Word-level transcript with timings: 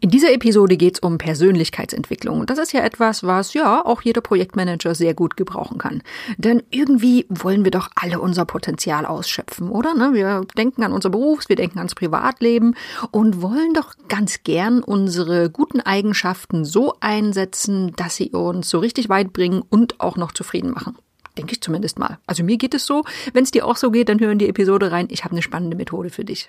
In 0.00 0.10
dieser 0.10 0.32
Episode 0.32 0.76
geht 0.76 0.94
es 0.94 1.00
um 1.00 1.18
Persönlichkeitsentwicklung. 1.18 2.40
Und 2.40 2.50
das 2.50 2.58
ist 2.58 2.72
ja 2.72 2.80
etwas, 2.82 3.22
was 3.22 3.54
ja 3.54 3.84
auch 3.84 4.02
jeder 4.02 4.20
Projektmanager 4.20 4.94
sehr 4.94 5.14
gut 5.14 5.36
gebrauchen 5.36 5.78
kann. 5.78 6.02
Denn 6.36 6.62
irgendwie 6.70 7.26
wollen 7.28 7.64
wir 7.64 7.70
doch 7.70 7.90
alle 7.94 8.20
unser 8.20 8.44
Potenzial 8.44 9.06
ausschöpfen, 9.06 9.68
oder? 9.68 9.94
Ne? 9.94 10.10
Wir 10.12 10.42
denken 10.56 10.82
an 10.82 10.92
unser 10.92 11.10
Berufs-, 11.10 11.48
wir 11.48 11.56
denken 11.56 11.78
ans 11.78 11.94
Privatleben 11.94 12.74
und 13.10 13.42
wollen 13.42 13.74
doch 13.74 13.94
ganz 14.08 14.42
gern 14.42 14.82
unsere 14.82 15.50
guten 15.50 15.80
Eigenschaften 15.80 16.64
so 16.64 16.94
einsetzen, 17.00 17.92
dass 17.96 18.16
sie 18.16 18.30
uns 18.30 18.68
so 18.68 18.78
richtig 18.78 19.08
weit 19.08 19.32
bringen 19.32 19.62
und 19.68 20.00
auch 20.00 20.16
noch 20.16 20.32
zufrieden 20.32 20.70
machen. 20.70 20.96
Denke 21.38 21.52
ich 21.52 21.60
zumindest 21.60 21.98
mal. 21.98 22.18
Also 22.26 22.42
mir 22.42 22.56
geht 22.56 22.74
es 22.74 22.86
so. 22.86 23.04
Wenn 23.32 23.44
es 23.44 23.50
dir 23.50 23.66
auch 23.66 23.76
so 23.76 23.90
geht, 23.90 24.08
dann 24.08 24.20
hören 24.20 24.38
die 24.38 24.48
Episode 24.48 24.90
rein. 24.90 25.08
Ich 25.10 25.24
habe 25.24 25.32
eine 25.32 25.42
spannende 25.42 25.76
Methode 25.76 26.10
für 26.10 26.24
dich. 26.24 26.48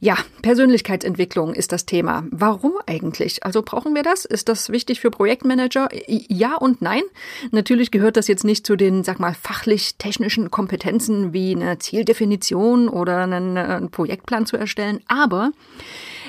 Ja, 0.00 0.16
Persönlichkeitsentwicklung 0.42 1.54
ist 1.54 1.72
das 1.72 1.86
Thema. 1.86 2.24
Warum 2.30 2.72
eigentlich? 2.86 3.44
Also 3.44 3.62
brauchen 3.62 3.94
wir 3.94 4.02
das? 4.02 4.24
Ist 4.24 4.48
das 4.48 4.70
wichtig 4.70 5.00
für 5.00 5.10
Projektmanager? 5.10 5.88
Ja 6.06 6.56
und 6.56 6.82
nein. 6.82 7.02
Natürlich 7.52 7.90
gehört 7.90 8.16
das 8.16 8.28
jetzt 8.28 8.44
nicht 8.44 8.66
zu 8.66 8.76
den, 8.76 9.04
sag 9.04 9.18
mal, 9.18 9.34
fachlich-technischen 9.34 10.50
Kompetenzen 10.50 11.32
wie 11.32 11.54
eine 11.54 11.78
Zieldefinition 11.78 12.88
oder 12.88 13.22
einen, 13.22 13.56
einen 13.56 13.90
Projektplan 13.90 14.46
zu 14.46 14.56
erstellen. 14.56 15.00
Aber 15.08 15.52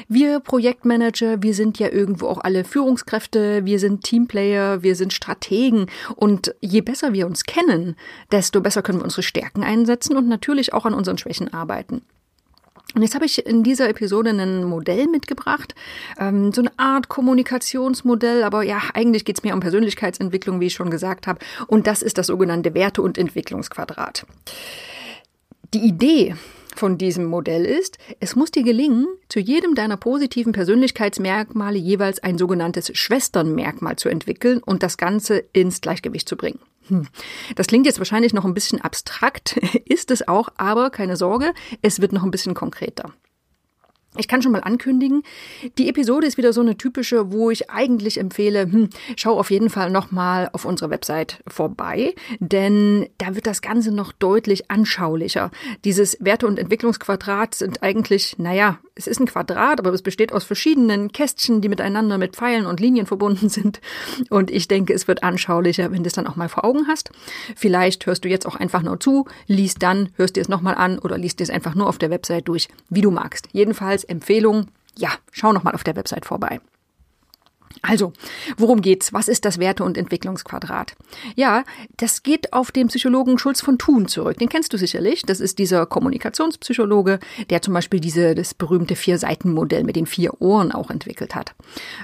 wir 0.08 0.40
Projektmanager, 0.40 1.42
wir 1.42 1.54
sind 1.54 1.80
ja 1.80 1.90
irgendwo 1.90 2.28
auch 2.28 2.44
alle 2.44 2.64
Führungskräfte, 2.64 3.66
wir 3.66 3.80
sind 3.80 4.04
Teamplayer, 4.04 4.84
wir 4.84 4.96
sind 4.96 5.14
Strategen 5.14 5.88
und 6.16 6.56
je 6.62 6.82
besser 6.82 7.14
wir 7.14 7.26
uns 7.26 7.44
kennen, 7.44 7.96
desto 8.32 8.62
besser 8.62 8.82
können 8.84 9.00
wir 9.00 9.06
unsere 9.06 9.24
Stärken 9.24 9.64
einsetzen 9.64 10.16
und 10.16 10.28
natürlich 10.28 10.74
auch 10.74 10.86
an 10.86 10.94
unseren 10.94 11.18
Schwächen 11.18 11.54
arbeiten. 11.54 12.04
Und 12.96 13.02
jetzt 13.02 13.14
habe 13.14 13.26
ich 13.26 13.46
in 13.46 13.62
dieser 13.62 13.90
Episode 13.90 14.30
ein 14.30 14.64
Modell 14.64 15.08
mitgebracht, 15.08 15.76
ähm, 16.18 16.54
so 16.54 16.62
eine 16.62 16.72
Art 16.78 17.10
Kommunikationsmodell, 17.10 18.44
aber 18.44 18.64
ja, 18.64 18.82
eigentlich 18.94 19.26
geht 19.26 19.38
es 19.38 19.44
mir 19.44 19.54
um 19.54 19.60
Persönlichkeitsentwicklung, 19.60 20.62
wie 20.62 20.68
ich 20.68 20.74
schon 20.74 20.90
gesagt 20.90 21.28
habe. 21.28 21.40
Und 21.68 21.88
das 21.88 22.02
ist 22.02 22.18
das 22.18 22.28
sogenannte 22.28 22.74
Werte- 22.74 23.02
und 23.02 23.18
Entwicklungsquadrat. 23.18 24.26
Die 25.74 25.80
Idee 25.80 26.36
von 26.76 26.98
diesem 26.98 27.26
Modell 27.26 27.66
ist, 27.66 27.98
es 28.20 28.36
muss 28.36 28.52
dir 28.52 28.64
gelingen, 28.64 29.08
zu 29.30 29.40
jedem 29.40 29.76
deiner 29.76 29.98
positiven 29.98 30.54
Persönlichkeitsmerkmale 30.54 31.78
jeweils 31.78 32.22
ein 32.22 32.38
sogenanntes 32.38 32.92
Schwesternmerkmal 32.98 33.96
zu 33.96 34.10
entwickeln 34.10 34.62
und 34.64 34.84
das 34.84 34.98
Ganze 34.98 35.44
ins 35.54 35.82
Gleichgewicht 35.82 36.28
zu 36.28 36.38
bringen. 36.38 36.60
Hm. 36.88 37.08
Das 37.56 37.68
klingt 37.68 37.86
jetzt 37.86 38.00
wahrscheinlich 38.00 38.34
noch 38.34 38.46
ein 38.46 38.54
bisschen 38.54 38.82
abstrakt, 38.82 39.58
ist 39.86 40.12
es 40.12 40.28
auch, 40.28 40.50
aber 40.58 40.90
keine 40.90 41.18
Sorge, 41.18 41.54
es 41.82 42.02
wird 42.02 42.14
noch 42.14 42.24
ein 42.24 42.32
bisschen 42.32 42.54
konkreter. 42.54 43.14
Ich 44.18 44.28
kann 44.28 44.42
schon 44.42 44.52
mal 44.52 44.62
ankündigen, 44.62 45.24
die 45.78 45.90
Episode 45.90 46.26
ist 46.26 46.38
wieder 46.38 46.54
so 46.54 46.62
eine 46.62 46.78
typische, 46.78 47.32
wo 47.32 47.52
ich 47.52 47.70
eigentlich 47.70 48.20
empfehle, 48.20 48.62
hm, 48.64 48.90
schau 49.16 49.38
auf 49.38 49.52
jeden 49.52 49.70
Fall 49.70 49.90
nochmal 49.90 50.50
auf 50.54 50.66
unsere 50.66 50.90
Website 50.90 51.44
vorbei, 51.48 52.16
denn 52.40 53.08
da 53.18 53.36
wird 53.36 53.48
das 53.48 53.62
Ganze 53.62 53.92
noch 53.92 54.12
deutlich 54.12 54.72
anschaulicher. 54.72 55.52
Dieses 55.84 56.18
Werte- 56.22 56.48
und 56.48 56.60
Entwicklungsquadrat 56.60 57.56
sind 57.56 57.84
eigentlich, 57.84 58.38
naja, 58.38 58.80
es 58.96 59.08
ist 59.08 59.20
ein 59.20 59.26
Quadrat, 59.26 59.80
aber 59.80 59.92
es 59.92 60.02
besteht 60.02 60.32
aus 60.32 60.46
verschiedenen 60.46 61.12
Kästchen, 61.12 61.60
die 61.60 61.68
miteinander 61.68 62.18
mit 62.18 62.38
Pfeilen 62.38 62.66
und 62.66 62.80
Linien 62.80 63.06
verbunden 63.06 63.50
sind. 63.50 63.82
Und 64.30 64.50
ich 64.50 64.70
denke, 64.70 64.94
es 64.94 65.10
wird 65.10 65.22
anschaulicher, 65.22 65.92
wenn 65.92 66.04
du 66.04 66.08
es 66.08 66.14
dann 66.14 66.28
auch 66.28 66.38
mal 66.38 66.48
vor 66.48 66.64
Augen 66.64 66.88
hast. 66.88 67.12
Vielleicht 67.58 68.06
hörst 68.06 68.24
du 68.24 68.30
jetzt 68.30 68.46
auch 68.46 68.56
einfach 68.56 68.82
nur 68.82 68.98
zu, 69.00 69.26
liest 69.48 69.84
dann, 69.84 70.10
hörst 70.16 70.38
dir 70.38 70.42
es 70.42 70.48
nochmal 70.48 70.76
an 70.76 70.98
oder 71.00 71.18
liest 71.18 71.40
dir 71.40 71.44
es 71.44 71.50
einfach 71.50 71.76
nur 71.76 71.90
auf 71.90 71.98
der 71.98 72.10
Website 72.10 72.48
durch, 72.48 72.70
wie 72.90 73.02
du 73.02 73.12
magst. 73.12 73.50
Jedenfalls 73.52 74.05
Empfehlung, 74.08 74.68
ja, 74.98 75.10
schau 75.32 75.54
nochmal 75.54 75.76
auf 75.76 75.84
der 75.84 75.96
Website 75.96 76.26
vorbei. 76.26 76.60
Also, 77.82 78.14
worum 78.58 78.82
geht's? 78.82 79.14
Was 79.14 79.28
ist 79.28 79.46
das 79.46 79.60
Werte- 79.60 79.84
und 79.84 79.98
Entwicklungsquadrat? 79.98 80.96
Ja, 81.36 81.64
das 81.98 82.24
geht 82.24 82.54
auf 82.54 82.72
den 82.72 82.88
Psychologen 82.88 83.38
Schulz 83.38 83.62
von 83.62 83.78
Thun 83.78 84.08
zurück. 84.08 84.38
Den 84.38 84.50
kennst 84.50 84.74
du 84.74 84.78
sicherlich. 84.78 85.24
Das 85.24 85.40
ist 85.40 85.60
dieser 85.60 85.86
Kommunikationspsychologe, 85.86 87.20
der 87.50 87.62
zum 87.62 87.74
Beispiel 87.74 88.00
diese, 88.00 88.36
das 88.36 88.54
berühmte 88.54 88.96
Vier-Seiten-Modell 88.96 89.84
mit 89.84 89.96
den 89.96 90.06
vier 90.06 90.42
Ohren 90.42 90.72
auch 90.72 90.90
entwickelt 90.90 91.36
hat. 91.36 91.54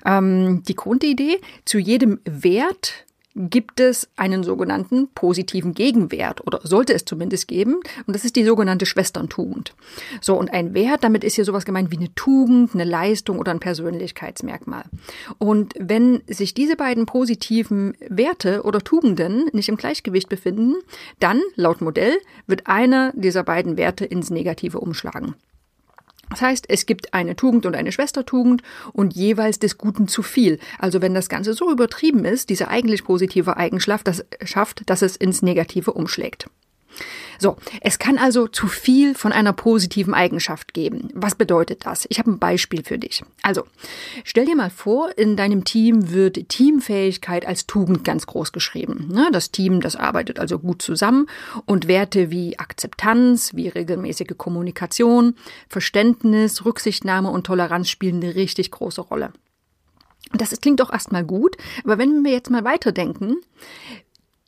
Ähm, 0.05 0.63
die 0.67 0.75
Grundidee, 0.75 1.39
zu 1.65 1.79
jedem 1.79 2.19
Wert 2.25 3.05
gibt 3.35 3.79
es 3.79 4.09
einen 4.15 4.43
sogenannten 4.43 5.07
positiven 5.13 5.73
Gegenwert 5.73 6.45
oder 6.45 6.59
sollte 6.63 6.93
es 6.93 7.05
zumindest 7.05 7.47
geben. 7.47 7.75
Und 8.05 8.15
das 8.15 8.25
ist 8.25 8.35
die 8.35 8.43
sogenannte 8.43 8.85
Schwesterntugend. 8.85 9.73
So, 10.19 10.35
und 10.37 10.51
ein 10.53 10.73
Wert, 10.73 11.03
damit 11.03 11.23
ist 11.23 11.35
hier 11.35 11.45
sowas 11.45 11.65
gemeint 11.65 11.91
wie 11.91 11.97
eine 11.97 12.13
Tugend, 12.15 12.73
eine 12.73 12.83
Leistung 12.83 13.39
oder 13.39 13.51
ein 13.51 13.59
Persönlichkeitsmerkmal. 13.59 14.83
Und 15.37 15.73
wenn 15.79 16.21
sich 16.27 16.53
diese 16.53 16.75
beiden 16.75 17.05
positiven 17.05 17.95
Werte 18.07 18.63
oder 18.63 18.79
Tugenden 18.79 19.49
nicht 19.53 19.69
im 19.69 19.77
Gleichgewicht 19.77 20.29
befinden, 20.29 20.75
dann, 21.19 21.41
laut 21.55 21.81
Modell, 21.81 22.17
wird 22.47 22.67
einer 22.67 23.13
dieser 23.15 23.43
beiden 23.43 23.77
Werte 23.77 24.05
ins 24.05 24.29
Negative 24.29 24.79
umschlagen. 24.79 25.35
Das 26.31 26.41
heißt, 26.41 26.65
es 26.69 26.85
gibt 26.85 27.13
eine 27.13 27.35
Tugend 27.35 27.65
und 27.65 27.75
eine 27.75 27.91
Schwestertugend 27.91 28.63
und 28.93 29.13
jeweils 29.13 29.59
des 29.59 29.77
Guten 29.77 30.07
zu 30.07 30.23
viel. 30.23 30.59
Also 30.79 31.01
wenn 31.01 31.13
das 31.13 31.29
Ganze 31.29 31.53
so 31.53 31.69
übertrieben 31.69 32.25
ist, 32.25 32.49
diese 32.49 32.69
eigentlich 32.69 33.03
positive 33.03 33.57
Eigenschaft, 33.57 34.07
das 34.07 34.25
schafft, 34.43 34.89
dass 34.89 35.01
es 35.01 35.17
ins 35.17 35.41
Negative 35.41 35.91
umschlägt. 35.91 36.49
So, 37.39 37.57
es 37.81 37.97
kann 37.97 38.17
also 38.17 38.47
zu 38.47 38.67
viel 38.67 39.15
von 39.15 39.31
einer 39.31 39.53
positiven 39.53 40.13
Eigenschaft 40.13 40.73
geben. 40.73 41.09
Was 41.13 41.35
bedeutet 41.35 41.85
das? 41.85 42.05
Ich 42.09 42.19
habe 42.19 42.31
ein 42.31 42.39
Beispiel 42.39 42.83
für 42.83 42.99
dich. 42.99 43.23
Also, 43.41 43.65
stell 44.23 44.45
dir 44.45 44.55
mal 44.55 44.69
vor, 44.69 45.17
in 45.17 45.35
deinem 45.35 45.63
Team 45.63 46.11
wird 46.11 46.49
Teamfähigkeit 46.49 47.47
als 47.47 47.65
Tugend 47.65 48.03
ganz 48.03 48.27
groß 48.27 48.51
geschrieben. 48.51 49.09
Ne, 49.11 49.29
das 49.31 49.51
Team, 49.51 49.81
das 49.81 49.95
arbeitet 49.95 50.39
also 50.39 50.59
gut 50.59 50.81
zusammen 50.81 51.27
und 51.65 51.87
Werte 51.87 52.29
wie 52.29 52.59
Akzeptanz, 52.59 53.55
wie 53.55 53.69
regelmäßige 53.69 54.37
Kommunikation, 54.37 55.35
Verständnis, 55.67 56.65
Rücksichtnahme 56.65 57.29
und 57.29 57.45
Toleranz 57.45 57.89
spielen 57.89 58.21
eine 58.23 58.35
richtig 58.35 58.71
große 58.71 59.01
Rolle. 59.01 59.33
Das 60.33 60.59
klingt 60.61 60.79
doch 60.79 60.93
erstmal 60.93 61.25
gut, 61.25 61.57
aber 61.83 61.97
wenn 61.97 62.23
wir 62.23 62.31
jetzt 62.31 62.49
mal 62.49 62.63
weiterdenken, 62.63 63.37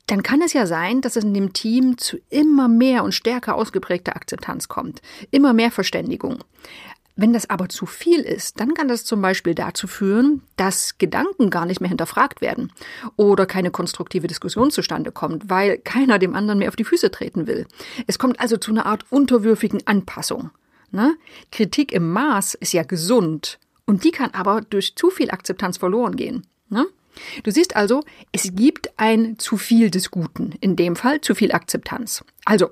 dann 0.06 0.22
kann 0.22 0.42
es 0.42 0.52
ja 0.52 0.66
sein, 0.66 1.00
dass 1.00 1.16
es 1.16 1.24
in 1.24 1.34
dem 1.34 1.52
Team 1.52 1.96
zu 1.98 2.18
immer 2.30 2.68
mehr 2.68 3.04
und 3.04 3.12
stärker 3.12 3.54
ausgeprägter 3.54 4.16
Akzeptanz 4.16 4.68
kommt, 4.68 5.00
immer 5.30 5.52
mehr 5.52 5.70
Verständigung. 5.70 6.44
Wenn 7.16 7.32
das 7.32 7.48
aber 7.48 7.68
zu 7.68 7.86
viel 7.86 8.20
ist, 8.20 8.58
dann 8.58 8.74
kann 8.74 8.88
das 8.88 9.04
zum 9.04 9.22
Beispiel 9.22 9.54
dazu 9.54 9.86
führen, 9.86 10.42
dass 10.56 10.98
Gedanken 10.98 11.48
gar 11.48 11.64
nicht 11.64 11.80
mehr 11.80 11.88
hinterfragt 11.88 12.40
werden 12.40 12.72
oder 13.16 13.46
keine 13.46 13.70
konstruktive 13.70 14.26
Diskussion 14.26 14.72
zustande 14.72 15.12
kommt, 15.12 15.48
weil 15.48 15.78
keiner 15.78 16.18
dem 16.18 16.34
anderen 16.34 16.58
mehr 16.58 16.68
auf 16.68 16.76
die 16.76 16.84
Füße 16.84 17.12
treten 17.12 17.46
will. 17.46 17.66
Es 18.08 18.18
kommt 18.18 18.40
also 18.40 18.56
zu 18.56 18.72
einer 18.72 18.86
Art 18.86 19.04
unterwürfigen 19.10 19.86
Anpassung. 19.86 20.50
Ne? 20.90 21.14
Kritik 21.52 21.92
im 21.92 22.10
Maß 22.10 22.54
ist 22.54 22.72
ja 22.72 22.82
gesund 22.82 23.60
und 23.86 24.02
die 24.02 24.10
kann 24.10 24.30
aber 24.32 24.62
durch 24.62 24.96
zu 24.96 25.10
viel 25.10 25.30
Akzeptanz 25.30 25.76
verloren 25.76 26.16
gehen. 26.16 26.44
Ne? 26.68 26.84
Du 27.42 27.50
siehst 27.50 27.76
also, 27.76 28.02
es 28.32 28.54
gibt 28.54 28.90
ein 28.96 29.38
zu 29.38 29.56
viel 29.56 29.90
des 29.90 30.10
Guten, 30.10 30.52
in 30.60 30.76
dem 30.76 30.96
Fall 30.96 31.20
zu 31.20 31.34
viel 31.34 31.52
Akzeptanz. 31.52 32.24
Also, 32.44 32.70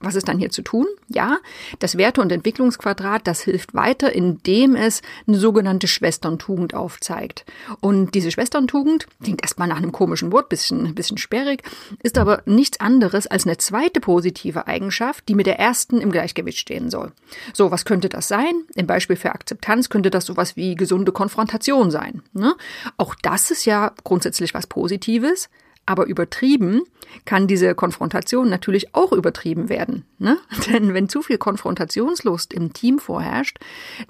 Was 0.00 0.14
ist 0.14 0.28
dann 0.28 0.38
hier 0.38 0.50
zu 0.50 0.62
tun? 0.62 0.86
Ja, 1.08 1.38
das 1.80 1.98
Werte- 1.98 2.20
und 2.20 2.30
Entwicklungsquadrat, 2.30 3.26
das 3.26 3.40
hilft 3.40 3.74
weiter, 3.74 4.12
indem 4.12 4.76
es 4.76 5.02
eine 5.26 5.38
sogenannte 5.38 5.88
Schwesterntugend 5.88 6.72
aufzeigt. 6.74 7.44
Und 7.80 8.14
diese 8.14 8.30
Schwesterntugend 8.30 9.06
klingt 9.22 9.42
erstmal 9.42 9.66
nach 9.66 9.78
einem 9.78 9.90
komischen 9.90 10.30
Wort, 10.30 10.48
bisschen, 10.50 10.94
bisschen 10.94 11.18
sperrig, 11.18 11.62
ist 12.02 12.16
aber 12.16 12.42
nichts 12.46 12.78
anderes 12.78 13.26
als 13.26 13.44
eine 13.44 13.58
zweite 13.58 14.00
positive 14.00 14.68
Eigenschaft, 14.68 15.28
die 15.28 15.34
mit 15.34 15.46
der 15.46 15.58
ersten 15.58 16.00
im 16.00 16.12
Gleichgewicht 16.12 16.58
stehen 16.58 16.90
soll. 16.90 17.12
So, 17.52 17.72
was 17.72 17.84
könnte 17.84 18.08
das 18.08 18.28
sein? 18.28 18.54
Im 18.76 18.86
Beispiel 18.86 19.16
für 19.16 19.32
Akzeptanz 19.32 19.88
könnte 19.88 20.10
das 20.10 20.26
sowas 20.26 20.54
wie 20.54 20.76
gesunde 20.76 21.10
Konfrontation 21.10 21.90
sein. 21.90 22.22
Ne? 22.32 22.54
Auch 22.98 23.16
das 23.22 23.50
ist 23.50 23.64
ja 23.64 23.92
grundsätzlich 24.04 24.54
was 24.54 24.68
Positives. 24.68 25.48
Aber 25.88 26.04
übertrieben 26.04 26.82
kann 27.24 27.46
diese 27.46 27.74
Konfrontation 27.74 28.50
natürlich 28.50 28.94
auch 28.94 29.10
übertrieben 29.10 29.70
werden. 29.70 30.04
Ne? 30.18 30.36
Denn 30.66 30.92
wenn 30.92 31.08
zu 31.08 31.22
viel 31.22 31.38
Konfrontationslust 31.38 32.52
im 32.52 32.74
Team 32.74 32.98
vorherrscht, 32.98 33.58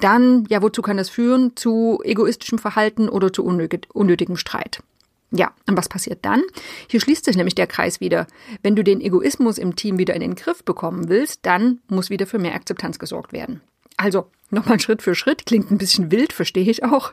dann, 0.00 0.44
ja, 0.48 0.60
wozu 0.60 0.82
kann 0.82 0.96
das 0.96 1.08
führen? 1.08 1.52
Zu 1.54 2.00
egoistischem 2.02 2.58
Verhalten 2.58 3.08
oder 3.08 3.32
zu 3.32 3.44
unnötigem 3.44 4.36
Streit. 4.36 4.82
Ja, 5.30 5.52
und 5.69 5.76
was 5.76 5.88
passiert 5.88 6.25
dann? 6.25 6.42
Hier 6.88 7.00
schließt 7.00 7.26
sich 7.26 7.36
nämlich 7.36 7.54
der 7.54 7.69
Kreis 7.69 8.00
wieder. 8.00 8.26
Wenn 8.64 8.75
du 8.75 8.82
den 8.82 9.00
Egoismus 9.00 9.56
im 9.56 9.76
Team 9.76 9.98
wieder 9.98 10.14
in 10.14 10.20
den 10.20 10.34
Griff 10.34 10.64
bekommen 10.64 11.08
willst, 11.08 11.46
dann 11.46 11.78
muss 11.86 12.10
wieder 12.10 12.26
für 12.26 12.40
mehr 12.40 12.56
Akzeptanz 12.56 12.98
gesorgt 12.98 13.32
werden. 13.32 13.60
Also, 13.96 14.26
nochmal 14.50 14.80
Schritt 14.80 15.02
für 15.02 15.14
Schritt, 15.14 15.46
klingt 15.46 15.70
ein 15.70 15.78
bisschen 15.78 16.10
wild, 16.10 16.32
verstehe 16.32 16.69
ich 16.69 16.82
auch. 16.82 17.12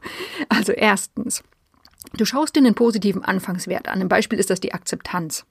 Also 0.49 0.71
erstens, 0.71 1.43
Du 2.17 2.25
schaust 2.25 2.55
dir 2.55 2.61
den 2.61 2.75
positiven 2.75 3.23
Anfangswert 3.23 3.87
an. 3.87 4.01
Im 4.01 4.07
Beispiel 4.07 4.39
ist 4.39 4.49
das 4.49 4.59
die 4.59 4.73
Akzeptanz. 4.73 5.45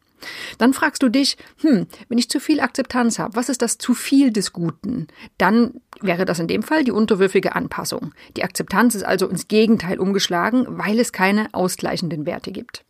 Dann 0.59 0.73
fragst 0.73 1.03
du 1.03 1.09
dich, 1.09 1.37
hm, 1.61 1.87
wenn 2.09 2.19
ich 2.19 2.31
zu 2.31 2.41
viel 2.41 2.61
Akzeptanz 2.61 3.19
habe, 3.19 3.37
was 3.37 3.49
ist 3.49 3.63
das 3.63 3.79
zu 3.79 3.95
viel 3.95 4.33
des 4.33 4.53
Guten? 4.53 5.09
Dann 5.39 5.75
wäre 6.01 6.25
das 6.25 6.39
in 6.39 6.49
dem 6.49 6.63
Fall 6.63 6.85
die 6.85 6.93
unterwürfige 6.93 7.55
Anpassung. 7.55 8.13
Die 8.37 8.45
Akzeptanz 8.45 8.95
ist 8.95 9.05
also 9.05 9.29
ins 9.29 9.49
Gegenteil 9.49 9.99
umgeschlagen, 9.99 10.67
weil 10.69 10.99
es 10.99 11.13
keine 11.13 11.53
ausgleichenden 11.53 12.27
Werte 12.27 12.53
gibt. 12.53 12.85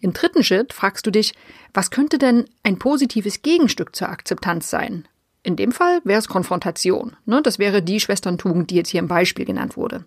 Im 0.00 0.12
dritten 0.12 0.42
Schritt 0.42 0.72
fragst 0.72 1.06
du 1.06 1.10
dich, 1.10 1.34
was 1.74 1.90
könnte 1.90 2.18
denn 2.18 2.46
ein 2.62 2.78
positives 2.78 3.42
Gegenstück 3.42 3.94
zur 3.94 4.08
Akzeptanz 4.08 4.70
sein? 4.70 5.06
In 5.42 5.56
dem 5.56 5.72
Fall 5.72 6.00
wäre 6.04 6.18
es 6.18 6.28
Konfrontation. 6.28 7.16
Ne? 7.24 7.40
Das 7.42 7.58
wäre 7.58 7.82
die 7.82 8.00
Schwesterntugend, 8.00 8.70
die 8.70 8.76
jetzt 8.76 8.90
hier 8.90 9.00
im 9.00 9.08
Beispiel 9.08 9.44
genannt 9.44 9.76
wurde. 9.76 10.04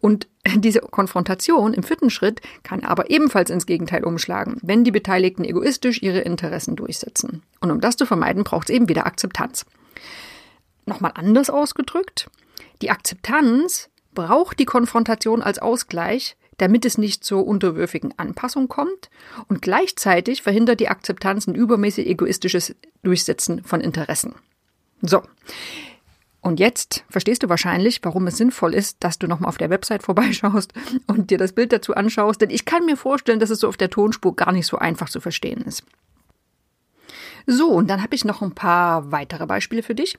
Und 0.00 0.28
diese 0.56 0.80
Konfrontation 0.80 1.74
im 1.74 1.82
vierten 1.82 2.10
Schritt 2.10 2.40
kann 2.62 2.84
aber 2.84 3.10
ebenfalls 3.10 3.50
ins 3.50 3.66
Gegenteil 3.66 4.04
umschlagen, 4.04 4.58
wenn 4.62 4.84
die 4.84 4.90
Beteiligten 4.90 5.44
egoistisch 5.44 6.02
ihre 6.02 6.20
Interessen 6.20 6.76
durchsetzen. 6.76 7.42
Und 7.60 7.70
um 7.70 7.80
das 7.80 7.96
zu 7.96 8.06
vermeiden, 8.06 8.44
braucht 8.44 8.68
es 8.68 8.74
eben 8.74 8.88
wieder 8.88 9.06
Akzeptanz. 9.06 9.66
Nochmal 10.86 11.12
anders 11.14 11.48
ausgedrückt, 11.50 12.28
die 12.82 12.90
Akzeptanz 12.90 13.88
braucht 14.14 14.58
die 14.58 14.64
Konfrontation 14.64 15.42
als 15.42 15.58
Ausgleich, 15.58 16.36
damit 16.58 16.84
es 16.84 16.98
nicht 16.98 17.24
zur 17.24 17.46
unterwürfigen 17.46 18.14
Anpassung 18.16 18.68
kommt 18.68 19.10
und 19.48 19.62
gleichzeitig 19.62 20.42
verhindert 20.42 20.80
die 20.80 20.88
Akzeptanz 20.88 21.46
ein 21.46 21.54
übermäßig 21.54 22.06
egoistisches 22.06 22.76
Durchsetzen 23.02 23.64
von 23.64 23.80
Interessen. 23.80 24.34
So, 25.02 25.22
und 26.44 26.60
jetzt 26.60 27.04
verstehst 27.08 27.42
du 27.42 27.48
wahrscheinlich, 27.48 28.00
warum 28.02 28.26
es 28.26 28.36
sinnvoll 28.36 28.74
ist, 28.74 28.98
dass 29.00 29.18
du 29.18 29.26
nochmal 29.26 29.48
auf 29.48 29.56
der 29.56 29.70
Website 29.70 30.02
vorbeischaust 30.02 30.74
und 31.06 31.30
dir 31.30 31.38
das 31.38 31.52
Bild 31.52 31.72
dazu 31.72 31.94
anschaust, 31.94 32.42
denn 32.42 32.50
ich 32.50 32.66
kann 32.66 32.84
mir 32.84 32.98
vorstellen, 32.98 33.40
dass 33.40 33.48
es 33.48 33.60
so 33.60 33.68
auf 33.68 33.78
der 33.78 33.88
Tonspur 33.88 34.36
gar 34.36 34.52
nicht 34.52 34.66
so 34.66 34.76
einfach 34.76 35.08
zu 35.08 35.20
verstehen 35.20 35.62
ist. 35.62 35.84
So, 37.46 37.68
und 37.68 37.90
dann 37.90 38.02
habe 38.02 38.14
ich 38.14 38.24
noch 38.24 38.40
ein 38.42 38.52
paar 38.52 39.12
weitere 39.12 39.46
Beispiele 39.46 39.82
für 39.82 39.94
dich 39.94 40.16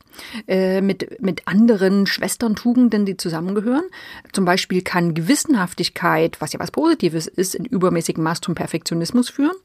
äh, 0.47 0.81
mit, 0.81 1.21
mit 1.21 1.47
anderen 1.47 2.05
Schwesterntugenden, 2.05 3.05
die 3.05 3.17
zusammengehören. 3.17 3.85
Zum 4.31 4.45
Beispiel 4.45 4.81
kann 4.81 5.13
Gewissenhaftigkeit, 5.13 6.39
was 6.39 6.53
ja 6.53 6.59
was 6.59 6.71
Positives 6.71 7.27
ist, 7.27 7.55
in 7.55 7.65
übermäßigem 7.65 8.23
Maß 8.23 8.41
zum 8.41 8.53
Perfektionismus 8.53 9.29
führen. 9.29 9.55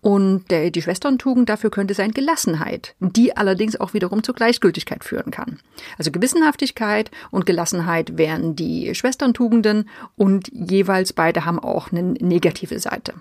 Und 0.00 0.50
äh, 0.50 0.70
die 0.70 0.80
Schwesterntugend 0.80 1.48
dafür 1.48 1.70
könnte 1.70 1.94
sein 1.94 2.12
Gelassenheit, 2.12 2.94
die 3.00 3.36
allerdings 3.36 3.78
auch 3.78 3.92
wiederum 3.92 4.22
zur 4.22 4.34
Gleichgültigkeit 4.34 5.04
führen 5.04 5.30
kann. 5.30 5.58
Also 5.98 6.10
Gewissenhaftigkeit 6.10 7.10
und 7.30 7.46
Gelassenheit 7.46 8.16
wären 8.16 8.56
die 8.56 8.94
Schwesterntugenden 8.94 9.88
und 10.16 10.48
jeweils 10.52 11.12
beide 11.12 11.44
haben 11.44 11.58
auch 11.58 11.92
eine 11.92 12.02
negative 12.02 12.78
Seite. 12.78 13.14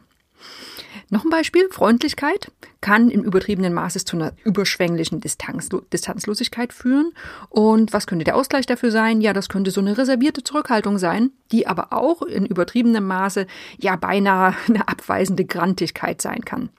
Noch 1.13 1.25
ein 1.25 1.29
Beispiel, 1.29 1.67
Freundlichkeit 1.69 2.53
kann 2.79 3.09
im 3.09 3.21
übertriebenen 3.21 3.73
Maße 3.73 4.05
zu 4.05 4.15
einer 4.15 4.31
überschwänglichen 4.45 5.19
Distanzlo 5.19 5.81
Distanzlosigkeit 5.91 6.71
führen. 6.71 7.11
Und 7.49 7.91
was 7.91 8.07
könnte 8.07 8.23
der 8.23 8.37
Ausgleich 8.37 8.65
dafür 8.65 8.91
sein? 8.91 9.19
Ja, 9.19 9.33
das 9.33 9.49
könnte 9.49 9.71
so 9.71 9.81
eine 9.81 9.97
reservierte 9.97 10.41
Zurückhaltung 10.41 10.97
sein, 10.97 11.31
die 11.51 11.67
aber 11.67 11.91
auch 11.91 12.21
in 12.21 12.45
übertriebenem 12.45 13.05
Maße 13.05 13.45
ja 13.77 13.97
beinahe 13.97 14.55
eine 14.69 14.87
abweisende 14.87 15.43
Grantigkeit 15.43 16.21
sein 16.21 16.45
kann. 16.45 16.69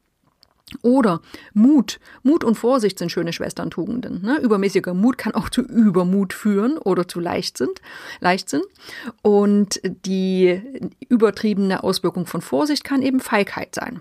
Oder 0.81 1.21
Mut. 1.53 2.01
Mut 2.23 2.43
und 2.43 2.55
Vorsicht 2.55 2.99
sind 2.99 3.13
schöne 3.13 3.35
Schwesterntugenden. 3.35 4.23
Ne? 4.23 4.39
Übermäßiger 4.39 4.95
Mut 4.95 5.19
kann 5.19 5.35
auch 5.35 5.51
zu 5.51 5.61
Übermut 5.61 6.33
führen 6.33 6.79
oder 6.79 7.07
zu 7.07 7.21
Leichtsinn. 7.21 7.69
Leichtsinn. 8.21 8.63
Und 9.21 9.79
die 10.07 10.89
übertriebene 11.11 11.85
Auswirkung 11.85 12.25
von 12.25 12.41
Vorsicht 12.41 12.83
kann 12.83 13.03
eben 13.03 13.21
Feigheit 13.21 13.75
sein. 13.75 14.01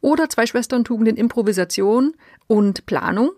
Oder 0.00 0.28
zwei 0.28 0.46
Schwesterntugenden 0.46 1.16
Improvisation 1.16 2.14
und 2.46 2.86
Planung. 2.86 3.30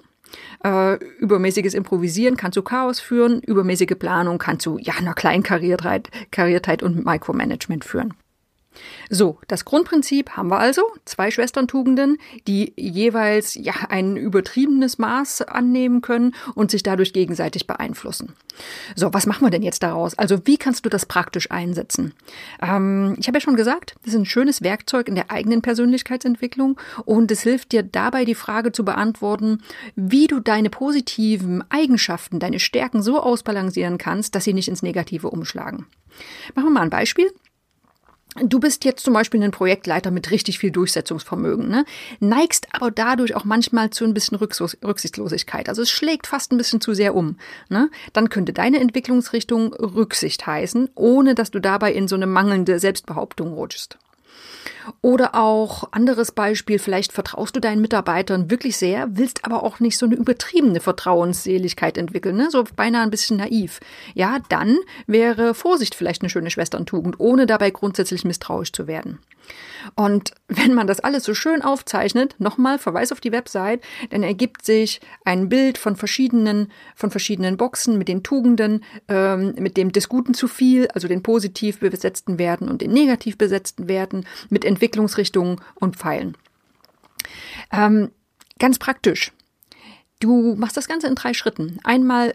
Äh, 0.64 0.94
übermäßiges 1.18 1.74
Improvisieren 1.74 2.36
kann 2.36 2.52
zu 2.52 2.62
Chaos 2.62 3.00
führen, 3.00 3.40
übermäßige 3.40 3.98
Planung 3.98 4.38
kann 4.38 4.58
zu 4.58 4.78
ja, 4.78 4.94
einer 4.98 5.14
Kleinkariertheit 5.14 6.82
und 6.82 7.04
Micromanagement 7.04 7.84
führen. 7.84 8.14
So, 9.10 9.38
das 9.48 9.64
Grundprinzip 9.64 10.30
haben 10.30 10.48
wir 10.48 10.58
also. 10.58 10.82
Zwei 11.04 11.30
Schwesterntugenden, 11.30 12.18
die 12.46 12.72
jeweils 12.76 13.54
ja 13.54 13.74
ein 13.88 14.16
übertriebenes 14.16 14.98
Maß 14.98 15.42
annehmen 15.42 16.00
können 16.00 16.34
und 16.54 16.70
sich 16.70 16.82
dadurch 16.82 17.12
gegenseitig 17.12 17.66
beeinflussen. 17.66 18.34
So, 18.94 19.12
was 19.12 19.26
machen 19.26 19.46
wir 19.46 19.50
denn 19.50 19.62
jetzt 19.62 19.82
daraus? 19.82 20.16
Also, 20.18 20.46
wie 20.46 20.56
kannst 20.56 20.84
du 20.84 20.90
das 20.90 21.06
praktisch 21.06 21.50
einsetzen? 21.50 22.14
Ähm, 22.60 23.16
ich 23.18 23.26
habe 23.26 23.38
ja 23.38 23.40
schon 23.40 23.56
gesagt, 23.56 23.94
das 24.04 24.14
ist 24.14 24.20
ein 24.20 24.26
schönes 24.26 24.62
Werkzeug 24.62 25.08
in 25.08 25.14
der 25.14 25.30
eigenen 25.30 25.62
Persönlichkeitsentwicklung 25.62 26.78
und 27.04 27.30
es 27.30 27.42
hilft 27.42 27.72
dir 27.72 27.82
dabei, 27.82 28.24
die 28.24 28.34
Frage 28.34 28.72
zu 28.72 28.84
beantworten, 28.84 29.62
wie 29.94 30.26
du 30.26 30.40
deine 30.40 30.70
positiven 30.70 31.64
Eigenschaften, 31.70 32.38
deine 32.38 32.60
Stärken 32.60 33.02
so 33.02 33.20
ausbalancieren 33.20 33.98
kannst, 33.98 34.34
dass 34.34 34.44
sie 34.44 34.54
nicht 34.54 34.68
ins 34.68 34.82
Negative 34.82 35.30
umschlagen. 35.30 35.86
Machen 36.54 36.68
wir 36.68 36.70
mal 36.70 36.82
ein 36.82 36.90
Beispiel. 36.90 37.32
Du 38.36 38.60
bist 38.60 38.84
jetzt 38.86 39.04
zum 39.04 39.12
Beispiel 39.12 39.42
ein 39.42 39.50
Projektleiter 39.50 40.10
mit 40.10 40.30
richtig 40.30 40.58
viel 40.58 40.70
Durchsetzungsvermögen, 40.70 41.68
ne? 41.68 41.84
neigst 42.18 42.66
aber 42.72 42.90
dadurch 42.90 43.34
auch 43.34 43.44
manchmal 43.44 43.90
zu 43.90 44.04
ein 44.04 44.14
bisschen 44.14 44.38
Rücksichtslosigkeit. 44.38 45.68
Also 45.68 45.82
es 45.82 45.90
schlägt 45.90 46.26
fast 46.26 46.50
ein 46.50 46.56
bisschen 46.56 46.80
zu 46.80 46.94
sehr 46.94 47.14
um. 47.14 47.36
Ne? 47.68 47.90
Dann 48.14 48.30
könnte 48.30 48.54
deine 48.54 48.80
Entwicklungsrichtung 48.80 49.74
Rücksicht 49.74 50.46
heißen, 50.46 50.90
ohne 50.94 51.34
dass 51.34 51.50
du 51.50 51.60
dabei 51.60 51.92
in 51.92 52.08
so 52.08 52.16
eine 52.16 52.26
mangelnde 52.26 52.78
Selbstbehauptung 52.78 53.52
rutschst. 53.52 53.98
Oder 55.00 55.34
auch 55.34 55.92
anderes 55.92 56.32
Beispiel, 56.32 56.78
vielleicht 56.78 57.12
vertraust 57.12 57.54
du 57.54 57.60
deinen 57.60 57.80
Mitarbeitern 57.80 58.50
wirklich 58.50 58.76
sehr, 58.76 59.16
willst 59.16 59.44
aber 59.44 59.62
auch 59.62 59.80
nicht 59.80 59.96
so 59.96 60.06
eine 60.06 60.16
übertriebene 60.16 60.80
Vertrauensseligkeit 60.80 61.96
entwickeln, 61.98 62.36
ne? 62.36 62.50
so 62.50 62.64
beinahe 62.76 63.02
ein 63.02 63.10
bisschen 63.10 63.36
naiv. 63.36 63.80
Ja, 64.14 64.38
dann 64.48 64.76
wäre 65.06 65.54
Vorsicht 65.54 65.94
vielleicht 65.94 66.22
eine 66.22 66.30
schöne 66.30 66.50
Schwesterntugend, 66.50 67.20
ohne 67.20 67.46
dabei 67.46 67.70
grundsätzlich 67.70 68.24
misstrauisch 68.24 68.72
zu 68.72 68.86
werden. 68.86 69.18
Und 69.94 70.32
wenn 70.48 70.74
man 70.74 70.86
das 70.86 71.00
alles 71.00 71.24
so 71.24 71.34
schön 71.34 71.62
aufzeichnet, 71.62 72.36
nochmal 72.38 72.78
Verweis 72.78 73.12
auf 73.12 73.20
die 73.20 73.32
Website, 73.32 73.82
dann 74.10 74.22
ergibt 74.22 74.64
sich 74.64 75.00
ein 75.24 75.48
Bild 75.48 75.78
von 75.78 75.96
verschiedenen, 75.96 76.70
von 76.94 77.10
verschiedenen 77.10 77.56
Boxen 77.56 77.98
mit 77.98 78.08
den 78.08 78.22
Tugenden, 78.22 78.84
ähm, 79.08 79.54
mit 79.58 79.76
dem 79.76 79.92
des 79.92 80.08
Guten 80.08 80.34
zu 80.34 80.48
viel, 80.48 80.88
also 80.88 81.08
den 81.08 81.22
positiv 81.22 81.80
besetzten 81.80 82.38
Werten 82.38 82.68
und 82.68 82.82
den 82.82 82.92
negativ 82.92 83.38
besetzten 83.38 83.88
Werten, 83.88 84.24
mit 84.48 84.64
Entwicklungsrichtungen 84.64 85.60
und 85.74 85.96
Pfeilen. 85.96 86.36
Ähm, 87.72 88.10
ganz 88.58 88.78
praktisch. 88.78 89.32
Du 90.20 90.54
machst 90.54 90.76
das 90.76 90.88
Ganze 90.88 91.08
in 91.08 91.14
drei 91.14 91.34
Schritten. 91.34 91.78
Einmal 91.82 92.34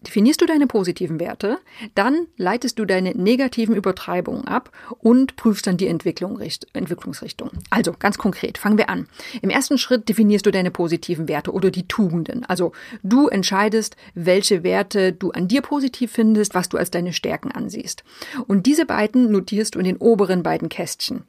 definierst 0.00 0.40
du 0.40 0.46
deine 0.46 0.66
positiven 0.66 1.20
Werte, 1.20 1.58
dann 1.94 2.26
leitest 2.36 2.78
du 2.78 2.84
deine 2.84 3.12
negativen 3.12 3.74
Übertreibungen 3.74 4.46
ab 4.46 4.70
und 4.98 5.36
prüfst 5.36 5.66
dann 5.66 5.76
die 5.76 5.86
Entwicklung, 5.86 6.40
Entwicklungsrichtung. 6.72 7.50
Also 7.70 7.92
ganz 7.98 8.18
konkret, 8.18 8.58
fangen 8.58 8.78
wir 8.78 8.88
an. 8.88 9.08
Im 9.42 9.50
ersten 9.50 9.78
Schritt 9.78 10.08
definierst 10.08 10.46
du 10.46 10.50
deine 10.50 10.70
positiven 10.70 11.28
Werte 11.28 11.52
oder 11.52 11.70
die 11.70 11.88
Tugenden. 11.88 12.44
Also 12.44 12.72
du 13.02 13.28
entscheidest, 13.28 13.96
welche 14.14 14.62
Werte 14.62 15.12
du 15.12 15.30
an 15.30 15.48
dir 15.48 15.62
positiv 15.62 16.12
findest, 16.12 16.54
was 16.54 16.68
du 16.68 16.76
als 16.76 16.90
deine 16.90 17.12
Stärken 17.12 17.50
ansiehst. 17.50 18.04
Und 18.46 18.66
diese 18.66 18.86
beiden 18.86 19.30
notierst 19.30 19.74
du 19.74 19.78
in 19.78 19.84
den 19.84 19.96
oberen 19.96 20.42
beiden 20.42 20.68
Kästchen. 20.68 21.24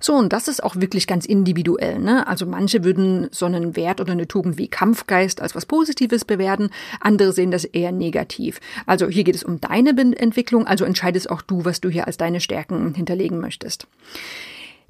So, 0.00 0.14
und 0.14 0.32
das 0.32 0.48
ist 0.48 0.62
auch 0.62 0.76
wirklich 0.76 1.06
ganz 1.06 1.26
individuell. 1.26 1.98
Ne? 1.98 2.26
Also 2.26 2.46
manche 2.46 2.84
würden 2.84 3.28
so 3.30 3.46
einen 3.46 3.76
Wert 3.76 4.00
oder 4.00 4.12
eine 4.12 4.28
Tugend 4.28 4.58
wie 4.58 4.68
Kampfgeist 4.68 5.40
als 5.40 5.54
was 5.54 5.66
Positives 5.66 6.24
bewerten, 6.24 6.70
andere 7.00 7.32
sehen 7.32 7.50
das 7.50 7.64
eher 7.64 7.92
negativ. 7.92 8.60
Also 8.86 9.08
hier 9.08 9.24
geht 9.24 9.34
es 9.34 9.44
um 9.44 9.60
deine 9.60 9.90
Entwicklung, 10.16 10.66
also 10.66 10.84
entscheidest 10.84 11.30
auch 11.30 11.42
du, 11.42 11.64
was 11.64 11.80
du 11.80 11.88
hier 11.88 12.06
als 12.06 12.16
deine 12.16 12.40
Stärken 12.40 12.94
hinterlegen 12.94 13.40
möchtest. 13.40 13.86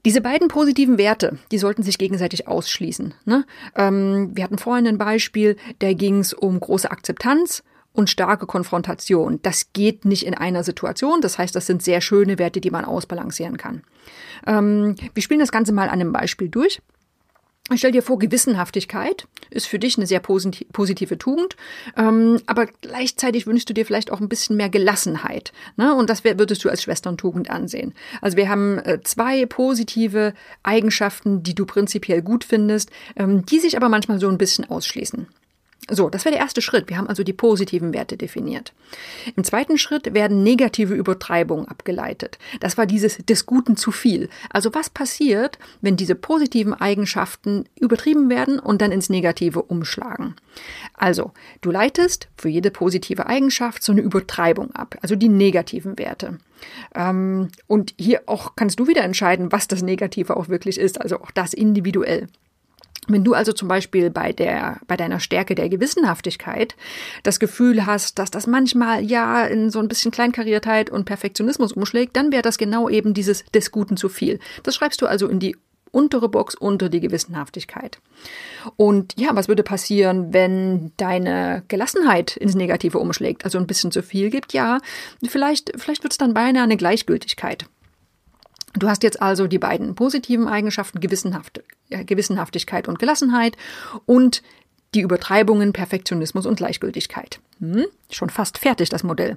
Diese 0.05 0.21
beiden 0.21 0.49
positiven 0.49 0.97
Werte, 0.97 1.39
die 1.51 1.59
sollten 1.59 1.83
sich 1.83 1.99
gegenseitig 1.99 2.47
ausschließen. 2.47 3.15
Ne? 3.25 3.45
Ähm, 3.75 4.31
wir 4.35 4.45
hatten 4.45 4.59
vorhin 4.59 4.87
ein 4.87 4.99
Beispiel, 4.99 5.57
da 5.81 5.93
ging 5.93 6.21
es 6.21 6.33
um 6.33 6.59
große 6.61 6.91
Akzeptanz 6.91 7.65
und 7.99 8.09
starke 8.09 8.47
Konfrontation. 8.47 9.41
Das 9.43 9.73
geht 9.73 10.05
nicht 10.05 10.25
in 10.25 10.35
einer 10.35 10.63
Situation. 10.63 11.21
Das 11.21 11.37
heißt, 11.37 11.55
das 11.55 11.67
sind 11.67 11.83
sehr 11.83 12.01
schöne 12.01 12.39
Werte, 12.39 12.61
die 12.61 12.71
man 12.71 12.85
ausbalancieren 12.85 13.57
kann. 13.57 13.83
Ähm, 14.47 14.95
wir 15.15 15.23
spielen 15.23 15.41
das 15.41 15.51
Ganze 15.51 15.73
mal 15.73 15.89
an 15.89 16.01
einem 16.01 16.13
Beispiel 16.13 16.49
durch. 16.49 16.81
Stell 17.75 17.93
dir 17.93 18.03
vor, 18.03 18.19
Gewissenhaftigkeit 18.19 19.27
ist 19.51 19.67
für 19.67 19.79
dich 19.79 19.99
eine 19.99 20.07
sehr 20.07 20.21
positive 20.21 21.19
Tugend, 21.19 21.57
ähm, 21.99 22.41
aber 22.47 22.65
gleichzeitig 22.81 23.47
wünschst 23.47 23.69
du 23.69 23.75
dir 23.75 23.85
vielleicht 23.85 24.11
auch 24.11 24.21
ein 24.21 24.31
bisschen 24.31 24.57
mehr 24.57 24.71
Gelassenheit. 24.71 25.53
Ne? 25.77 25.95
Und 25.95 26.09
das 26.09 26.25
würdest 26.25 26.65
du 26.65 26.71
als 26.71 26.83
Schwesterntugend 26.83 27.51
ansehen. 27.51 27.93
Also 28.23 28.39
wir 28.39 28.49
haben 28.49 28.79
äh, 28.79 29.01
zwei 29.03 29.45
positive 29.45 30.33
Eigenschaften, 30.63 31.43
die 31.43 31.55
du 31.55 31.67
prinzipiell 31.67 32.23
gut 32.23 32.45
findest, 32.45 32.91
ähm, 33.17 33.45
die 33.45 33.59
sich 33.59 33.77
aber 33.77 33.91
manchmal 33.91 34.19
so 34.19 34.29
ein 34.29 34.39
bisschen 34.39 34.71
ausschließen. 34.71 35.27
So, 35.91 36.11
das 36.11 36.25
wäre 36.25 36.35
der 36.35 36.43
erste 36.43 36.61
Schritt. 36.61 36.91
Wir 36.91 36.99
haben 36.99 37.09
also 37.09 37.23
die 37.23 37.33
positiven 37.33 37.95
Werte 37.95 38.19
definiert. 38.19 38.75
Im 39.37 39.45
zweiten 39.45 39.79
Schritt 39.79 40.13
werden 40.13 40.43
negative 40.43 40.95
Übertreibungen 40.95 41.67
abgeleitet. 41.67 42.39
Das 42.61 42.77
war 42.77 42.85
dieses 42.85 43.19
des 43.19 43.47
Guten 43.47 43.77
zu 43.77 43.91
viel. 43.91 44.29
Also 44.51 44.75
was 44.75 44.91
passiert, 44.91 45.59
wenn 45.81 45.97
diese 45.97 46.15
positiven 46.15 46.75
Eigenschaften 46.75 47.65
übertrieben 47.81 48.29
werden 48.29 48.59
und 48.59 48.83
dann 48.83 48.93
ins 48.93 49.09
Negative 49.09 49.63
umschlagen? 49.63 50.35
Also, 50.93 51.33
du 51.63 51.71
leitest 51.71 52.29
für 52.37 52.49
jede 52.49 52.71
positive 52.71 53.27
Eigenschaft 53.27 53.83
so 53.83 53.93
eine 53.93 54.03
Übertreibung 54.03 54.73
ab, 54.73 54.97
also 55.01 55.15
die 55.15 55.29
negativen 55.29 55.99
Werte. 55.99 56.39
Ähm, 56.95 57.49
und 57.67 57.95
hier 57.97 58.23
auch 58.27 58.57
kannst 58.57 58.81
du 58.81 58.89
wieder 58.89 59.05
entscheiden, 59.05 59.53
was 59.53 59.69
das 59.69 59.83
Negative 59.83 60.37
auch 60.37 60.49
wirklich 60.49 60.79
ist, 60.79 61.01
also 61.01 61.21
auch 61.21 61.31
das 61.31 61.55
individuell. 61.55 62.27
Wenn 63.09 63.25
du 63.25 63.35
also 63.35 63.53
zum 63.53 63.69
Beispiel 63.69 64.11
bei 64.11 64.33
der, 64.33 64.81
bei 64.87 64.97
deiner 64.97 65.19
Stärke 65.19 65.55
der 65.55 65.69
Gewissenhaftigkeit 65.69 66.77
das 67.23 67.41
Gefühl 67.41 67.87
hast, 67.87 68.19
dass 68.19 68.31
das 68.31 68.47
manchmal 68.47 69.03
ja 69.03 69.45
in 69.45 69.71
so 69.71 69.79
ein 69.79 69.89
bisschen 69.89 70.11
Kleinkariertheit 70.11 70.91
und 70.91 71.07
Perfektionismus 71.07 71.73
umschlägt, 71.73 72.17
dann 72.17 72.31
wäre 72.31 72.43
das 72.43 72.59
genau 72.59 72.89
eben 72.89 73.15
dieses 73.15 73.45
des 73.47 73.71
Guten 73.71 73.97
zu 73.97 74.09
viel. 74.09 74.39
Das 74.63 74.75
schreibst 74.75 75.01
du 75.03 75.07
also 75.07 75.27
in 75.27 75.41
die 75.41 75.57
untere 75.91 76.29
Box 76.29 76.55
unter 76.55 76.89
die 76.89 77.01
Gewissenhaftigkeit. 77.01 77.99
Und 78.77 79.15
ja, 79.19 79.31
was 79.35 79.49
würde 79.49 79.63
passieren, 79.63 80.33
wenn 80.33 80.93
deine 80.97 81.65
Gelassenheit 81.69 82.37
ins 82.37 82.55
Negative 82.55 82.99
umschlägt, 82.99 83.45
also 83.45 83.59
ein 83.59 83.67
bisschen 83.67 83.91
zu 83.91 84.03
viel 84.03 84.31
gibt? 84.31 84.53
Ja, 84.53 84.81
vielleicht, 85.27 85.73
vielleicht 85.77 86.03
wird 86.03 86.13
es 86.13 86.19
dann 86.19 86.35
beinahe 86.35 86.65
eine 86.65 86.77
Gleichgültigkeit. 86.77 87.67
Du 88.75 88.89
hast 88.89 89.03
jetzt 89.03 89.21
also 89.21 89.47
die 89.47 89.59
beiden 89.59 89.95
positiven 89.95 90.49
Eigenschaften 90.49 91.01
Gewissenhaft, 91.01 91.63
äh, 91.91 92.05
Gewissenhaftigkeit 92.05 92.89
und 92.89 92.99
Gelassenheit 92.99 93.57
und 94.07 94.43
die 94.95 95.01
Übertreibungen 95.01 95.73
Perfektionismus 95.73 96.47
und 96.47 96.57
Gleichgültigkeit. 96.57 97.41
Hm, 97.61 97.87
schon 98.11 98.31
fast 98.31 98.57
fertig 98.57 98.89
das 98.89 99.03
Modell. 99.03 99.37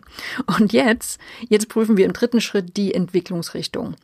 Und 0.59 0.71
jetzt, 0.73 1.19
jetzt 1.49 1.69
prüfen 1.69 1.97
wir 1.97 2.05
im 2.05 2.13
dritten 2.13 2.39
Schritt 2.39 2.77
die 2.77 2.93
Entwicklungsrichtung. 2.93 3.95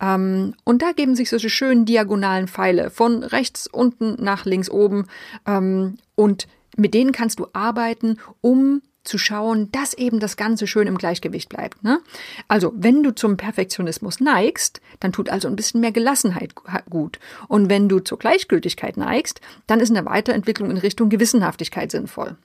Ähm, 0.00 0.54
und 0.64 0.82
da 0.82 0.92
geben 0.92 1.14
sich 1.14 1.30
solche 1.30 1.50
schönen 1.50 1.84
diagonalen 1.84 2.48
Pfeile 2.48 2.90
von 2.90 3.22
rechts 3.22 3.66
unten 3.66 4.16
nach 4.22 4.46
links 4.46 4.70
oben. 4.70 5.06
Ähm, 5.46 5.98
und 6.14 6.48
mit 6.76 6.94
denen 6.94 7.12
kannst 7.12 7.38
du 7.38 7.46
arbeiten, 7.52 8.18
um 8.40 8.82
zu 9.06 9.18
schauen, 9.18 9.70
dass 9.72 9.94
eben 9.94 10.20
das 10.20 10.36
Ganze 10.36 10.66
schön 10.66 10.86
im 10.86 10.98
Gleichgewicht 10.98 11.48
bleibt. 11.48 11.82
Ne? 11.82 12.00
Also, 12.48 12.72
wenn 12.76 13.02
du 13.02 13.14
zum 13.14 13.36
Perfektionismus 13.36 14.20
neigst, 14.20 14.80
dann 15.00 15.12
tut 15.12 15.28
also 15.28 15.48
ein 15.48 15.56
bisschen 15.56 15.80
mehr 15.80 15.92
Gelassenheit 15.92 16.54
gut. 16.90 17.18
Und 17.48 17.70
wenn 17.70 17.88
du 17.88 18.00
zur 18.00 18.18
Gleichgültigkeit 18.18 18.96
neigst, 18.96 19.40
dann 19.66 19.80
ist 19.80 19.90
eine 19.90 20.04
Weiterentwicklung 20.06 20.70
in 20.70 20.78
Richtung 20.78 21.08
Gewissenhaftigkeit 21.08 21.90
sinnvoll. 21.90 22.36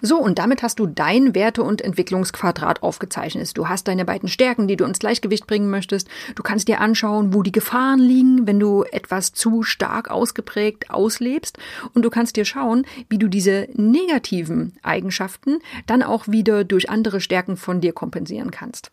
So, 0.00 0.18
und 0.18 0.38
damit 0.38 0.62
hast 0.62 0.78
du 0.78 0.86
dein 0.86 1.34
Werte- 1.34 1.62
und 1.62 1.82
Entwicklungsquadrat 1.82 2.82
aufgezeichnet. 2.82 3.56
Du 3.56 3.68
hast 3.68 3.88
deine 3.88 4.04
beiden 4.04 4.28
Stärken, 4.28 4.68
die 4.68 4.76
du 4.76 4.84
ins 4.84 4.98
Gleichgewicht 4.98 5.46
bringen 5.46 5.70
möchtest. 5.70 6.08
Du 6.34 6.42
kannst 6.42 6.68
dir 6.68 6.80
anschauen, 6.80 7.34
wo 7.34 7.42
die 7.42 7.52
Gefahren 7.52 8.00
liegen, 8.00 8.46
wenn 8.46 8.60
du 8.60 8.84
etwas 8.84 9.32
zu 9.32 9.62
stark 9.62 10.10
ausgeprägt 10.10 10.90
auslebst. 10.90 11.58
Und 11.94 12.02
du 12.02 12.10
kannst 12.10 12.36
dir 12.36 12.44
schauen, 12.44 12.86
wie 13.08 13.18
du 13.18 13.28
diese 13.28 13.68
negativen 13.74 14.76
Eigenschaften 14.82 15.58
dann 15.86 16.02
auch 16.02 16.28
wieder 16.28 16.64
durch 16.64 16.90
andere 16.90 17.20
Stärken 17.20 17.56
von 17.56 17.80
dir 17.80 17.92
kompensieren 17.92 18.50
kannst. 18.50 18.90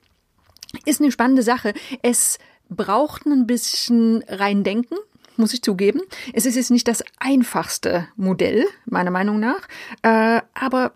Ist 0.86 1.02
eine 1.02 1.12
spannende 1.12 1.44
Sache. 1.44 1.74
Es 2.02 2.38
braucht 2.70 3.26
ein 3.26 3.48
bisschen 3.48 4.24
reindenken 4.28 4.98
muss 5.40 5.54
ich 5.54 5.62
zugeben. 5.62 6.02
Es 6.34 6.46
ist 6.46 6.56
jetzt 6.56 6.72
nicht 6.72 6.88
das 6.88 7.04
einfachste 7.18 8.08
Modell, 8.16 8.66
meiner 8.86 9.12
Meinung 9.12 9.40
nach, 9.40 9.68
äh, 10.04 10.42
aber 10.54 10.94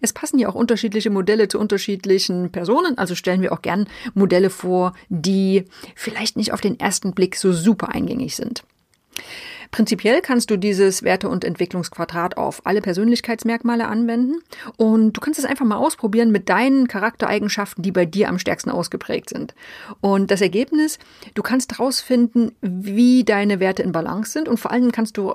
es 0.00 0.12
passen 0.12 0.38
ja 0.38 0.48
auch 0.48 0.54
unterschiedliche 0.54 1.10
Modelle 1.10 1.48
zu 1.48 1.58
unterschiedlichen 1.58 2.52
Personen. 2.52 2.98
Also 2.98 3.14
stellen 3.14 3.42
wir 3.42 3.52
auch 3.52 3.62
gern 3.62 3.88
Modelle 4.14 4.50
vor, 4.50 4.94
die 5.08 5.64
vielleicht 5.94 6.36
nicht 6.36 6.52
auf 6.52 6.60
den 6.60 6.78
ersten 6.78 7.12
Blick 7.12 7.36
so 7.36 7.52
super 7.52 7.88
eingängig 7.88 8.36
sind. 8.36 8.62
Prinzipiell 9.70 10.20
kannst 10.20 10.50
du 10.50 10.56
dieses 10.56 11.02
Werte- 11.02 11.28
und 11.28 11.44
Entwicklungsquadrat 11.44 12.36
auf 12.36 12.66
alle 12.66 12.80
Persönlichkeitsmerkmale 12.80 13.86
anwenden 13.86 14.36
und 14.76 15.12
du 15.12 15.20
kannst 15.20 15.38
es 15.38 15.44
einfach 15.44 15.64
mal 15.64 15.76
ausprobieren 15.76 16.32
mit 16.32 16.48
deinen 16.48 16.88
Charaktereigenschaften, 16.88 17.82
die 17.82 17.92
bei 17.92 18.04
dir 18.04 18.28
am 18.28 18.38
stärksten 18.38 18.70
ausgeprägt 18.70 19.28
sind. 19.30 19.54
Und 20.00 20.30
das 20.30 20.40
Ergebnis, 20.40 20.98
du 21.34 21.42
kannst 21.42 21.72
herausfinden, 21.72 22.52
wie 22.60 23.24
deine 23.24 23.60
Werte 23.60 23.82
in 23.82 23.92
Balance 23.92 24.32
sind 24.32 24.48
und 24.48 24.58
vor 24.58 24.72
allem 24.72 24.90
kannst 24.90 25.16
du 25.16 25.34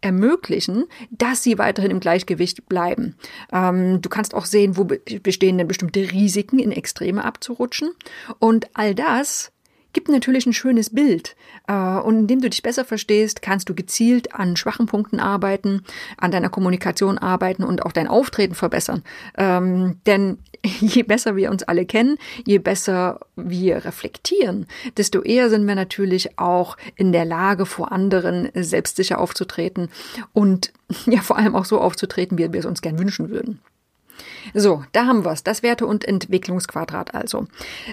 ermöglichen, 0.00 0.84
dass 1.10 1.42
sie 1.42 1.58
weiterhin 1.58 1.90
im 1.90 2.00
Gleichgewicht 2.00 2.68
bleiben. 2.68 3.16
Ähm, 3.52 4.00
du 4.00 4.08
kannst 4.08 4.34
auch 4.34 4.44
sehen, 4.44 4.76
wo 4.76 4.84
bestehen 4.84 5.58
denn 5.58 5.68
bestimmte 5.68 6.12
Risiken, 6.12 6.58
in 6.58 6.72
Extreme 6.72 7.24
abzurutschen. 7.24 7.90
Und 8.38 8.68
all 8.74 8.94
das 8.94 9.52
gibt 9.96 10.10
natürlich 10.10 10.44
ein 10.44 10.52
schönes 10.52 10.90
Bild. 10.90 11.36
Äh, 11.66 11.72
und 11.72 12.18
indem 12.18 12.42
du 12.42 12.50
dich 12.50 12.62
besser 12.62 12.84
verstehst, 12.84 13.40
kannst 13.40 13.70
du 13.70 13.74
gezielt 13.74 14.34
an 14.34 14.54
schwachen 14.54 14.84
Punkten 14.84 15.20
arbeiten, 15.20 15.84
an 16.18 16.30
deiner 16.30 16.50
Kommunikation 16.50 17.16
arbeiten 17.16 17.64
und 17.64 17.82
auch 17.82 17.92
dein 17.92 18.06
Auftreten 18.06 18.54
verbessern. 18.54 19.02
Ähm, 19.38 19.98
denn 20.04 20.36
je 20.62 21.02
besser 21.02 21.34
wir 21.34 21.50
uns 21.50 21.62
alle 21.62 21.86
kennen, 21.86 22.18
je 22.44 22.58
besser 22.58 23.20
wir 23.36 23.86
reflektieren, 23.86 24.66
desto 24.98 25.22
eher 25.22 25.48
sind 25.48 25.66
wir 25.66 25.74
natürlich 25.74 26.38
auch 26.38 26.76
in 26.94 27.12
der 27.12 27.24
Lage, 27.24 27.64
vor 27.64 27.90
anderen 27.90 28.50
selbstsicher 28.52 29.18
aufzutreten 29.18 29.88
und 30.34 30.74
ja 31.06 31.22
vor 31.22 31.38
allem 31.38 31.56
auch 31.56 31.64
so 31.64 31.80
aufzutreten, 31.80 32.36
wie 32.36 32.52
wir 32.52 32.60
es 32.60 32.66
uns 32.66 32.82
gern 32.82 32.98
wünschen 32.98 33.30
würden. 33.30 33.60
So, 34.54 34.84
da 34.92 35.06
haben 35.06 35.24
wir 35.24 35.32
es. 35.32 35.42
Das 35.42 35.62
Werte- 35.62 35.86
und 35.86 36.04
Entwicklungsquadrat 36.04 37.14
also. 37.14 37.46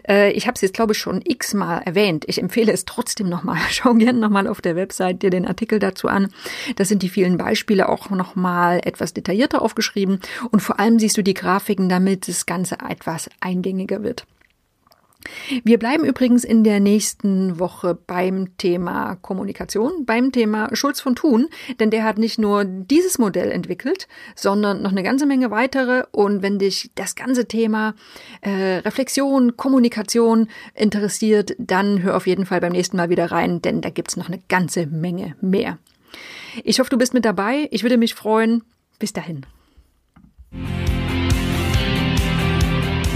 Äh, 0.08 0.32
ich 0.32 0.48
habe 0.48 0.56
es 0.56 0.62
jetzt, 0.62 0.74
glaube 0.74 0.94
ich, 0.94 1.00
schon 1.00 1.22
x-mal 1.24 1.80
erwähnt. 1.80 2.26
Ich 2.28 2.42
empfehle 2.42 2.72
es 2.72 2.86
trotzdem 2.86 3.30
nochmal. 3.30 3.58
Schau 3.70 3.94
gerne 3.94 4.20
nochmal 4.20 4.48
auf 4.48 4.62
der 4.62 4.76
Website 4.76 5.24
dir 5.24 5.30
den 5.30 5.48
Artikel 5.48 5.80
dazu 5.80 6.08
an. 6.08 6.30
Da 6.76 6.86
sind 6.86 7.04
die 7.04 7.10
vielen 7.10 7.38
Beispiele 7.38 7.90
auch 7.90 8.10
nochmal 8.10 8.82
etwas 8.84 9.14
detaillierter 9.14 9.62
aufgeschrieben. 9.62 10.20
Und 10.52 10.62
vor 10.62 10.80
allem 10.80 11.00
siehst 11.00 11.18
du 11.18 11.24
die 11.24 11.34
Grafiken, 11.34 11.90
damit 11.90 12.28
das 12.28 12.46
Ganze 12.46 12.78
etwas 12.90 13.30
eingängiger 13.40 14.04
wird. 14.04 14.26
Wir 15.64 15.80
bleiben 15.80 16.06
übrigens 16.06 16.44
in 16.44 16.64
der 16.64 16.80
nächsten 16.80 17.60
Woche 17.60 17.96
beim 17.96 18.58
Thema 18.58 19.16
Kommunikation, 19.16 20.06
beim 20.06 20.32
Thema 20.32 20.76
Schulz 20.76 21.02
von 21.02 21.16
Thun, 21.16 21.48
denn 21.80 21.90
der 21.90 22.04
hat 22.04 22.18
nicht 22.18 22.40
nur 22.40 22.66
dieses 22.66 23.20
Modell 23.20 23.52
entwickelt, 23.52 24.08
sondern 24.36 24.82
noch 24.82 24.92
eine 24.92 25.04
ganze 25.04 25.26
Menge 25.26 25.52
weitere. 25.52 26.04
Und 26.12 26.42
wenn 26.42 26.60
dich 26.60 26.92
das 26.96 27.16
ganze 27.16 27.48
Thema 27.48 27.96
äh, 28.42 28.78
Reflexion, 28.78 29.58
Kommunikation 29.58 30.48
interessiert, 30.74 31.56
dann 31.58 32.02
hör 32.02 32.18
auf 32.18 32.28
jeden 32.28 32.46
Fall 32.46 32.62
beim 32.62 32.74
nächsten 32.74 32.98
Mal 32.98 33.10
wieder 33.10 33.32
rein, 33.32 33.62
denn 33.62 33.82
da 33.82 33.90
gibt's 33.90 34.18
noch 34.18 34.28
eine 34.28 34.42
ganze 34.50 34.88
Menge 34.88 35.36
mehr. 35.42 35.78
Ich 36.64 36.80
hoffe, 36.80 36.90
du 36.90 36.98
bist 36.98 37.14
mit 37.14 37.26
dabei. 37.26 37.68
Ich 37.72 37.84
würde 37.84 37.98
mich 37.98 38.14
freuen. 38.14 38.64
Bis 39.00 39.14
dahin. 39.14 39.46